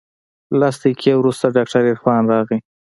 [0.59, 2.57] لس دقيقې وروسته ډاکتر عرفان راغى.